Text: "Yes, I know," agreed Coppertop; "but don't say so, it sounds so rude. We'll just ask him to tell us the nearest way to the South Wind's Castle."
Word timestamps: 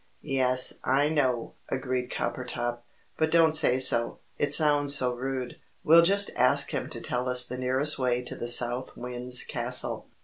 "Yes, 0.23 0.79
I 0.83 1.09
know," 1.09 1.53
agreed 1.69 2.09
Coppertop; 2.09 2.79
"but 3.19 3.29
don't 3.29 3.55
say 3.55 3.77
so, 3.77 4.17
it 4.39 4.51
sounds 4.51 4.95
so 4.95 5.13
rude. 5.13 5.57
We'll 5.83 6.01
just 6.01 6.31
ask 6.35 6.71
him 6.71 6.89
to 6.89 6.99
tell 6.99 7.29
us 7.29 7.45
the 7.45 7.55
nearest 7.59 7.99
way 7.99 8.23
to 8.23 8.35
the 8.35 8.47
South 8.47 8.97
Wind's 8.97 9.43
Castle." 9.43 10.07